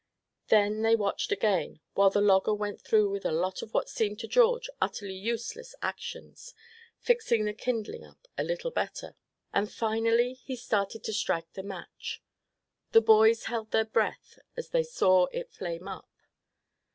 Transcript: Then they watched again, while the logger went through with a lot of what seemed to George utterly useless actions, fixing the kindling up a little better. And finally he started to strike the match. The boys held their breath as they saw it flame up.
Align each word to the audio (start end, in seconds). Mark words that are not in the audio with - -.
Then 0.47 0.81
they 0.81 0.95
watched 0.95 1.31
again, 1.31 1.79
while 1.93 2.09
the 2.09 2.21
logger 2.21 2.55
went 2.55 2.81
through 2.81 3.11
with 3.11 3.23
a 3.23 3.31
lot 3.31 3.61
of 3.61 3.71
what 3.75 3.87
seemed 3.87 4.17
to 4.21 4.27
George 4.27 4.67
utterly 4.81 5.13
useless 5.13 5.75
actions, 5.79 6.55
fixing 6.97 7.45
the 7.45 7.53
kindling 7.53 8.03
up 8.03 8.27
a 8.35 8.43
little 8.43 8.71
better. 8.71 9.15
And 9.53 9.71
finally 9.71 10.33
he 10.33 10.55
started 10.55 11.03
to 11.03 11.13
strike 11.13 11.53
the 11.53 11.61
match. 11.61 12.19
The 12.93 13.01
boys 13.01 13.43
held 13.43 13.69
their 13.69 13.85
breath 13.85 14.39
as 14.57 14.69
they 14.69 14.81
saw 14.81 15.27
it 15.27 15.51
flame 15.51 15.87
up. 15.87 16.09